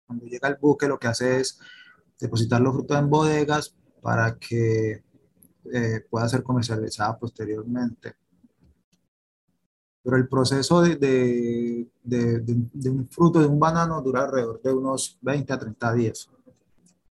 [0.05, 1.59] Cuando llega el buque lo que hace es
[2.19, 5.03] depositar los frutos en bodegas para que
[5.73, 8.15] eh, pueda ser comercializada posteriormente.
[10.01, 15.17] Pero el proceso de, de, de, un fruto, de un banano, dura alrededor de unos
[15.21, 16.29] 20 a 30 días,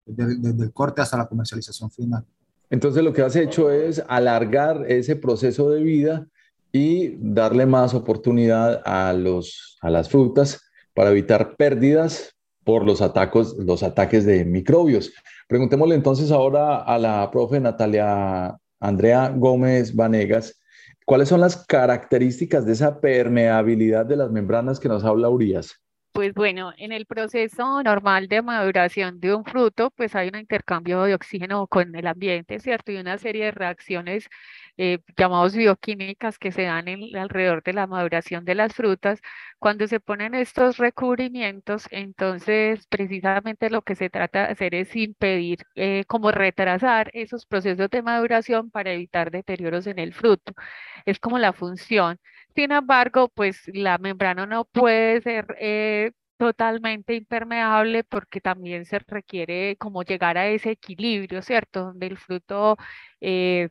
[0.05, 2.23] desde, desde el corte hasta la comercialización final.
[2.69, 6.27] Entonces lo que has hecho es alargar ese proceso de vida
[6.73, 10.59] y darle más oportunidad a, los, a las frutas
[10.95, 15.13] para evitar pérdidas por los, atacos, los ataques de microbios.
[15.47, 20.59] Preguntémosle entonces ahora a la profe Natalia Andrea Gómez Vanegas,
[21.05, 25.82] ¿cuáles son las características de esa permeabilidad de las membranas que nos habla Urias?
[26.13, 31.01] Pues bueno, en el proceso normal de maduración de un fruto, pues hay un intercambio
[31.03, 32.91] de oxígeno con el ambiente, ¿cierto?
[32.91, 34.29] Y una serie de reacciones
[34.77, 39.21] eh, llamados bioquímicas que se dan en, alrededor de la maduración de las frutas.
[39.57, 45.59] Cuando se ponen estos recubrimientos, entonces precisamente lo que se trata de hacer es impedir,
[45.75, 50.53] eh, como retrasar esos procesos de maduración para evitar deterioros en el fruto.
[51.05, 52.19] Es como la función.
[52.55, 59.75] Sin embargo, pues la membrana no puede ser eh, totalmente impermeable porque también se requiere
[59.77, 61.85] como llegar a ese equilibrio, ¿cierto?
[61.85, 62.77] Donde el fruto
[63.21, 63.69] eh,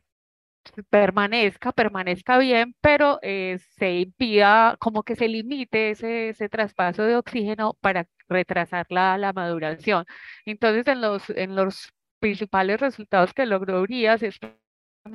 [0.89, 7.15] permanezca, permanezca bien, pero eh, se impida, como que se limite ese, ese traspaso de
[7.17, 10.05] oxígeno para retrasar la, la maduración.
[10.45, 14.39] Entonces, en los, en los principales resultados que logró Urias es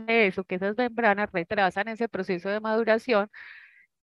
[0.08, 3.30] eso, que esas membranas retrasan ese proceso de maduración,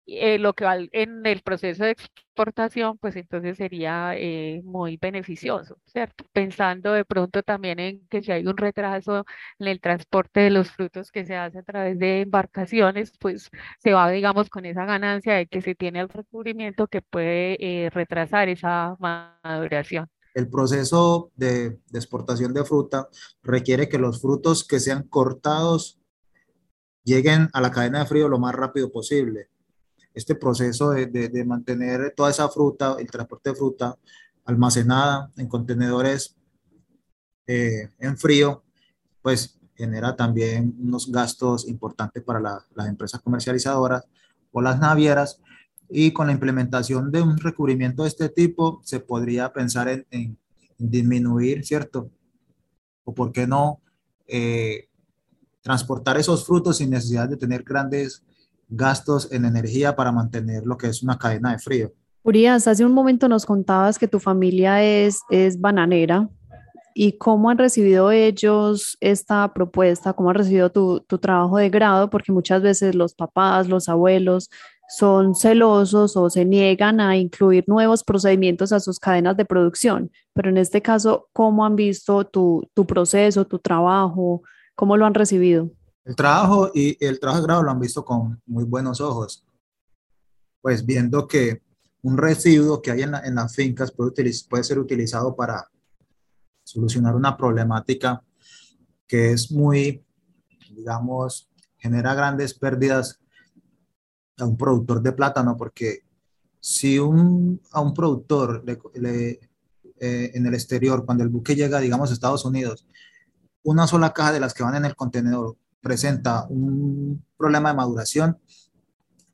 [0.07, 5.79] eh, lo que va en el proceso de exportación, pues entonces sería eh, muy beneficioso,
[5.87, 6.25] ¿cierto?
[6.33, 9.25] Pensando de pronto también en que si hay un retraso
[9.59, 13.93] en el transporte de los frutos que se hace a través de embarcaciones, pues se
[13.93, 18.49] va, digamos, con esa ganancia de que se tiene el recubrimiento que puede eh, retrasar
[18.49, 20.09] esa maduración.
[20.35, 23.09] El proceso de, exportación de fruta
[23.43, 25.99] requiere que los frutos que sean cortados
[27.05, 29.49] lleguen a la cadena de frío lo más rápido posible
[30.15, 33.97] este proceso de, de, mantener toda esa fruta, el transporte de fruta
[34.45, 36.35] almacenada en contenedores
[37.47, 38.65] eh, en frío,
[39.23, 44.05] pues genera también unos gastos importantes para las empresas comercializadoras
[44.51, 45.41] o las navieras.
[45.91, 50.39] Y con la implementación de un recubrimiento de este tipo, se podría pensar en,
[50.77, 52.11] disminuir, ¿cierto?
[53.05, 53.81] O por qué no
[54.29, 54.89] eh,
[55.61, 58.23] transportar esos frutos sin necesidad de tener grandes
[58.69, 61.93] gastos en energía para mantener lo que es una cadena de frío.
[62.23, 66.29] Urias, hace un momento nos contabas que tu familia es, es bananera
[66.95, 72.11] y cómo han recibido ellos esta propuesta, cómo han recibido tu, tu trabajo de grado,
[72.11, 74.51] porque muchas veces los papás, los abuelos
[74.89, 80.11] son celosos o se niegan a incluir nuevos procedimientos a sus cadenas de producción.
[80.33, 84.43] Pero en este caso, ¿cómo han visto tu, tu proceso, tu trabajo?
[84.75, 85.71] ¿Cómo lo han recibido?
[86.05, 89.45] El trabajo y el trabajo de grado lo han visto con muy buenos ojos,
[90.63, 91.61] pues viendo que
[92.01, 94.13] un residuo que hay en, las fincas puede,
[94.49, 95.69] puede ser utilizado para
[96.65, 98.23] solucionar una problemática
[99.07, 100.03] que es muy,
[100.71, 103.21] digamos, genera grandes pérdidas
[104.39, 106.05] a un productor de plátano, porque
[106.61, 109.41] si un, a un productor le,
[110.01, 112.87] eh, en el exterior, cuando el buque llega, digamos, a Estados Unidos,
[113.63, 118.39] una sola caja de las que van en el contenedor presenta un problema de maduración,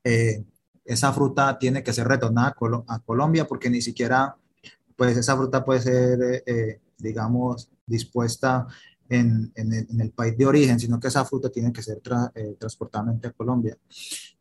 [0.02, 0.44] eh,
[0.84, 2.54] esa fruta tiene que ser retornada
[2.88, 4.36] a, Colombia porque ni siquiera,
[4.96, 8.66] pues esa fruta puede ser, eh, digamos, dispuesta
[9.08, 12.00] en, en, el, país de origen, sino que esa fruta tiene que ser
[12.34, 13.76] eh, transportada a Colombia.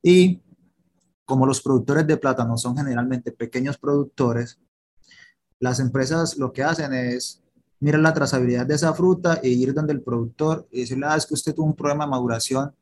[0.02, 0.42] Y
[1.26, 4.60] como los productores de plátano son generalmente pequeños productores,
[5.60, 7.42] las empresas lo que hacen es
[7.80, 11.26] mirar la trazabilidad de esa fruta e ir donde el productor y decirle, ah, es
[11.26, 12.74] que usted tuvo un problema de maduración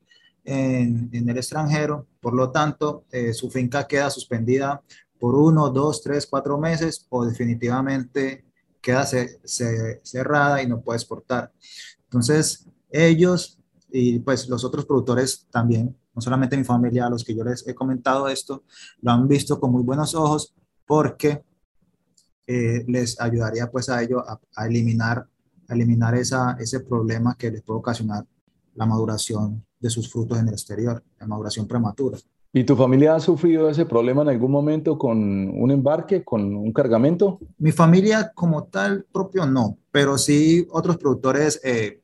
[0.44, 4.82] en, en el extranjero, por lo tanto, eh, su finca queda suspendida
[5.18, 8.44] por uno, dos, tres, cuatro meses o definitivamente
[8.80, 9.06] queda
[10.02, 11.52] cerrada y no puede exportar.
[12.04, 13.58] Entonces, ellos
[13.92, 17.66] y pues los otros productores también, no solamente mi familia, a los que yo les
[17.66, 18.64] he comentado esto,
[19.00, 20.54] lo han visto con muy buenos ojos
[20.86, 21.42] porque
[22.46, 25.26] eh, les ayudaría pues a ello a, eliminar,
[25.68, 28.24] eliminar esa, ese problema que les puede ocasionar
[28.74, 32.18] la maduración de sus frutos en el exterior, la maduración prematura.
[32.54, 36.70] ¿Y tu familia ha sufrido ese problema en algún momento con un embarque, con un
[36.72, 37.40] cargamento?
[37.56, 42.01] Mi familia como tal propio no, pero sí otros productores eh,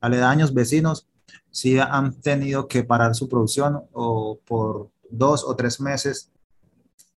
[0.00, 1.06] aledaños, vecinos,
[1.50, 6.30] sí han tenido que parar su producción o por dos o tres meses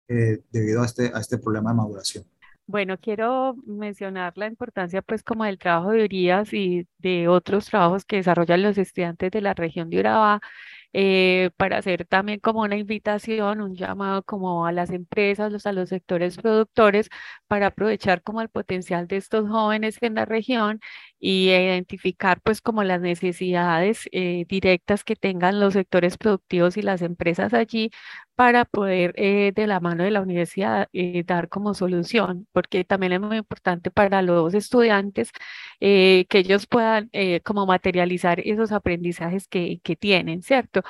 [0.09, 2.25] eh, debido a este, a este problema de maduración.
[2.67, 8.05] Bueno, quiero mencionar la importancia pues como del trabajo de Urias y de otros trabajos
[8.05, 10.41] que desarrollan los estudiantes de la región de Urabá
[10.95, 15.73] eh, para hacer también como una invitación, un llamado como a las empresas, los, a
[15.73, 17.09] los sectores productores,
[17.47, 20.81] para aprovechar como el potencial de estos jóvenes en la región
[21.25, 27.01] y identificar pues como las necesidades eh, directas que tengan los sectores productivos y las
[27.03, 27.91] empresas allí
[28.35, 30.89] para poder eh, de la mano de la universidad
[31.27, 35.31] dar como solución, porque también es muy importante para los estudiantes
[35.81, 37.11] que ellos puedan
[37.45, 40.83] como materializar esos aprendizajes que, que tienen, ¿cierto?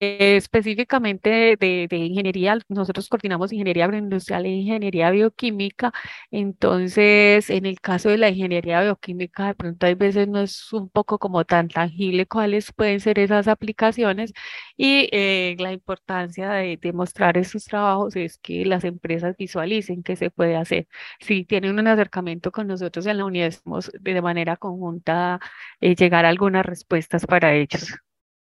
[0.00, 5.92] Eh, específicamente de, ingeniería, nosotros coordinamos ingeniería agroindustrial e ingeniería bioquímica,
[6.30, 10.88] entonces en el caso de la ingeniería bioquímica de pronto hay veces no es un
[10.88, 14.32] poco como tan tangible cuáles pueden ser esas aplicaciones
[14.76, 20.30] y eh, la importancia de, mostrar esos trabajos es que las empresas visualicen qué se
[20.30, 20.86] puede hacer.
[21.20, 25.40] Si tienen un acercamiento con nosotros en la universidad, de manera conjunta
[25.80, 27.98] eh, llegar a algunas respuestas para ellos.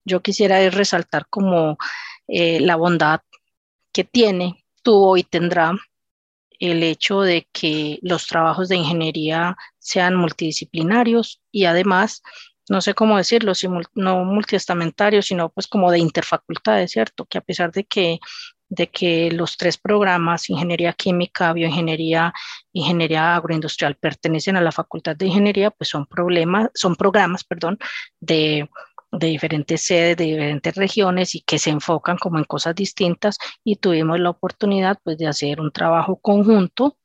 [0.05, 1.77] Yo quisiera resaltar como
[2.27, 3.21] eh, la bondad
[3.91, 5.73] que tiene, tuvo y tendrá
[6.61, 12.21] el hecho de que los trabajos de ingeniería sean multidisciplinarios y además,
[12.69, 13.53] no sé cómo decirlo,
[13.95, 17.25] no multiestamentarios, sino pues como de interfacultades, ¿cierto?
[17.25, 18.19] Que a pesar de que,
[18.69, 22.31] de que los tres programas, ingeniería química, bioingeniería,
[22.73, 27.79] ingeniería agroindustrial, pertenecen a la facultad de ingeniería, pues son, problemas, son programas, perdón,
[28.19, 28.69] de
[29.11, 33.75] de diferentes sedes, de diferentes regiones y que se enfocan como en cosas distintas y
[33.75, 36.97] tuvimos la oportunidad pues de hacer un trabajo conjunto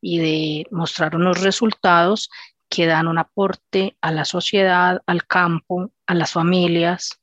[0.00, 2.30] y de mostrar unos resultados
[2.68, 7.20] que dan un aporte a la sociedad, al campo, a las familias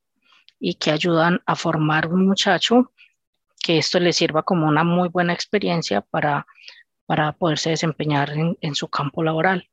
[0.58, 2.92] y que ayudan a formar un muchacho
[3.62, 6.46] que esto le sirva como una muy buena experiencia para,
[7.06, 9.68] para poderse desempeñar en, en su campo laboral.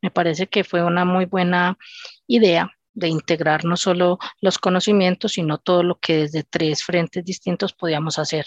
[0.00, 1.78] Me parece que fue una muy buena
[2.26, 7.72] idea de integrar no solo los conocimientos, sino todo lo que desde tres frentes distintos
[7.72, 8.46] podíamos hacer.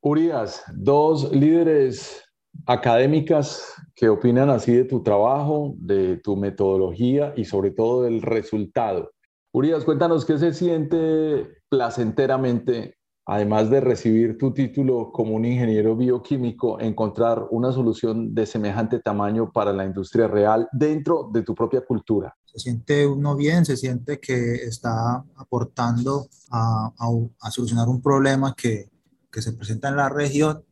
[0.00, 2.24] Urias, dos líderes
[2.66, 9.12] académicas que opinan así de tu trabajo, de tu metodología y sobre todo del resultado.
[9.52, 12.96] Urias, cuéntanos qué se siente placenteramente,
[13.26, 19.52] además de recibir tu título como un ingeniero bioquímico, encontrar una solución de semejante tamaño
[19.52, 24.20] para la industria real dentro de tu propia cultura se siente uno bien, se siente
[24.20, 26.92] que está aportando a,
[27.40, 28.90] a, solucionar un problema que,
[29.30, 30.62] que, se presenta en la región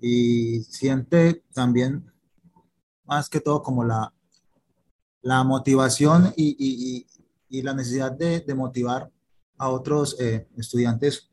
[0.00, 2.10] y siente también
[3.04, 4.14] más que todo como la,
[5.20, 7.06] la motivación y, y,
[7.50, 9.10] y la necesidad de, motivar
[9.58, 11.30] a otros eh, estudiantes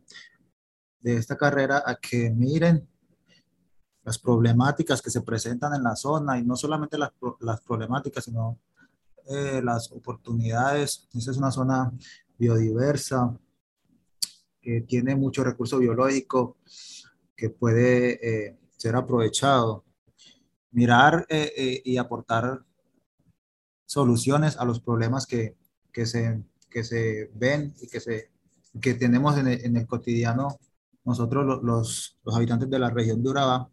[0.99, 2.87] de esta carrera a que miren
[4.03, 8.59] las problemáticas que se presentan en la zona y no solamente las, las problemáticas, sino
[9.29, 11.07] eh, las oportunidades.
[11.13, 11.93] Esta es una zona
[12.37, 13.37] biodiversa
[14.59, 16.57] que tiene mucho recurso biológico
[17.35, 19.85] que puede eh, ser aprovechado.
[20.71, 22.63] Mirar eh, y aportar
[23.85, 25.55] soluciones a los problemas que,
[25.93, 28.31] que, se, que se ven y que, se,
[28.81, 30.59] que tenemos en el, en el cotidiano
[31.05, 31.63] nosotros los,
[32.23, 33.69] los, habitantes de la región de Urabá.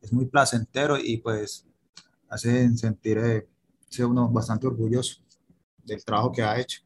[0.00, 1.66] Es muy placentero y pues
[2.28, 3.48] hace sentir
[3.88, 5.20] sea uno bastante orgulloso
[5.84, 6.80] del trabajo que ha hecho.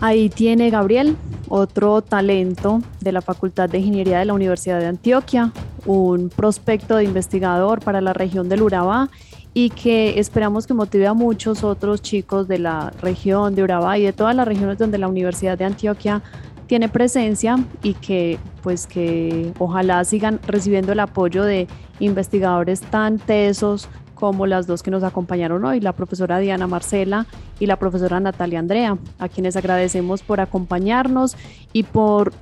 [0.00, 1.16] Ahí tiene Gabriel,
[1.48, 5.52] otro talento de la Facultad de Ingeniería de la Universidad de Antioquia,
[5.86, 9.08] un prospecto de investigador para la región del Urabá
[9.54, 14.02] y que esperamos que motive a muchos otros chicos de la región de Urabá y
[14.02, 16.22] de todas las regiones donde la Universidad de Antioquia
[16.66, 21.68] tiene presencia y que pues que ojalá sigan recibiendo el apoyo de
[22.00, 27.26] investigadores tan tesos como las dos que nos acompañaron hoy, la profesora Diana Marcela
[27.60, 31.36] y la profesora Natalia Andrea, a quienes agradecemos por acompañarnos
[31.72, 32.32] y por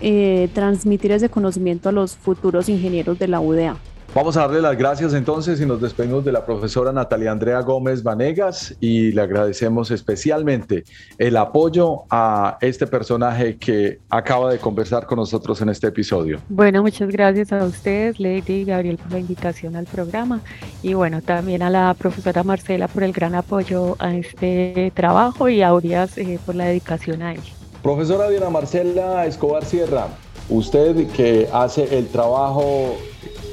[0.00, 3.76] eh, transmitir ese conocimiento a los futuros ingenieros de la UDA.
[4.12, 8.02] Vamos a darle las gracias entonces y nos despedimos de la profesora Natalia Andrea Gómez
[8.02, 10.82] Vanegas y le agradecemos especialmente
[11.16, 16.40] el apoyo a este personaje que acaba de conversar con nosotros en este episodio.
[16.48, 20.40] Bueno, muchas gracias a ustedes, Lady y Gabriel, por la invitación al programa
[20.82, 25.62] y bueno, también a la profesora Marcela por el gran apoyo a este trabajo y
[25.62, 27.40] a Urias eh, por la dedicación a él.
[27.80, 30.08] Profesora Diana Marcela Escobar Sierra,
[30.48, 32.96] usted que hace el trabajo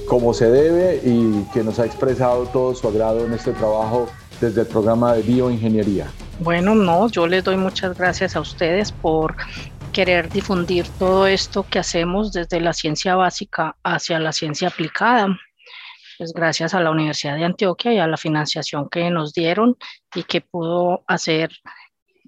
[0.08, 4.62] como se debe y que nos ha expresado todo su agrado en este trabajo desde
[4.62, 6.08] el programa de bioingeniería.
[6.40, 9.36] Bueno, no, yo les doy muchas gracias a ustedes por
[9.92, 15.38] querer difundir todo esto que hacemos desde la ciencia básica hacia la ciencia aplicada.
[16.18, 19.76] Pues gracias a la Universidad de Antioquia y a la financiación que nos dieron
[20.16, 21.52] y que pudo hacer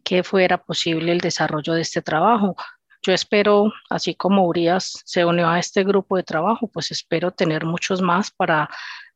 [0.03, 2.55] que fuera posible el desarrollo de este trabajo.
[3.01, 7.65] Yo espero, así como Urias se unió a este grupo de trabajo, pues espero tener
[7.65, 8.69] muchos más para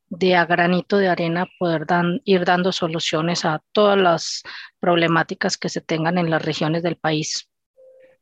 [0.09, 1.86] de a granito de arena poder
[2.23, 4.43] ir dando soluciones a todas las
[4.79, 7.49] problemáticas que se tengan en las regiones del país.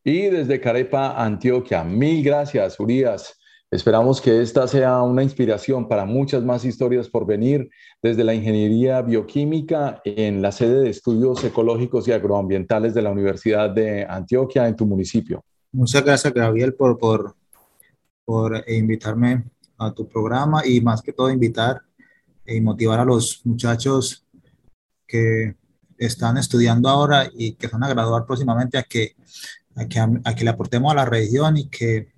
[0.03, 3.37] Y desde Carepa, Antioquia, mil gracias, Urias.
[3.69, 7.69] Esperamos que esta sea una inspiración para muchas más historias por venir
[8.01, 13.69] desde la ingeniería bioquímica en la sede de estudios ecológicos y agroambientales de la Universidad
[13.69, 15.45] de Antioquia en tu municipio.
[15.73, 17.35] Muchas gracias, Gabriel, por, por,
[18.25, 19.45] por invitarme
[19.77, 21.81] a tu programa y más que todo invitar
[22.45, 24.25] y motivar a los muchachos
[25.07, 25.55] que
[25.97, 29.15] están estudiando ahora y que van a graduar próximamente a que,
[29.75, 32.11] a que, a que le aportemos a la región y que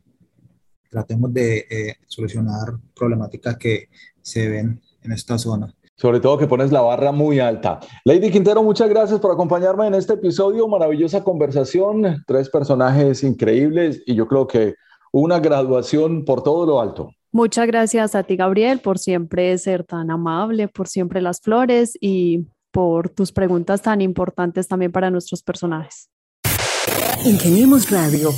[0.90, 3.90] tratemos de eh, solucionar problemáticas que
[4.22, 5.74] se ven en esta zona.
[5.96, 7.80] Sobre todo que pones la barra muy alta.
[8.04, 10.68] Lady Quintero, muchas gracias por acompañarme en este episodio.
[10.68, 14.76] Maravillosa conversación, tres personajes increíbles y yo creo que
[15.12, 17.12] una graduación por todo lo alto.
[17.32, 22.48] Muchas gracias a ti, Gabriel, por siempre ser tan amable, por siempre las flores y
[22.72, 26.10] por tus preguntas tan importantes también para nuestros personajes.
[27.24, 28.30] Ingeniemos Radio.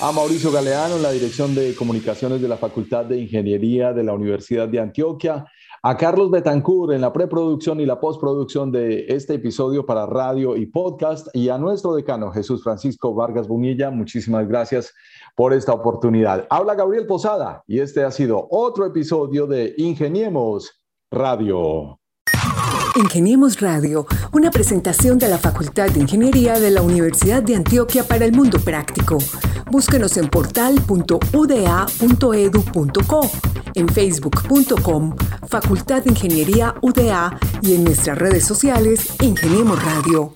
[0.00, 4.12] A Mauricio Galeano en la Dirección de Comunicaciones de la Facultad de Ingeniería de la
[4.12, 5.46] Universidad de Antioquia
[5.88, 10.66] a Carlos Betancourt en la preproducción y la postproducción de este episodio para radio y
[10.66, 14.92] podcast y a nuestro decano Jesús Francisco Vargas Bunilla, muchísimas gracias
[15.36, 16.44] por esta oportunidad.
[16.50, 22.00] Habla Gabriel Posada y este ha sido otro episodio de Ingeniemos Radio.
[22.96, 28.24] Ingeniemos Radio, una presentación de la Facultad de Ingeniería de la Universidad de Antioquia para
[28.24, 29.18] el mundo práctico.
[29.70, 33.20] Búsquenos en portal.uda.edu.co,
[33.76, 35.14] en facebook.com,
[35.48, 40.32] Facultad de Ingeniería UDA y en nuestras redes sociales Ingeniemos Radio.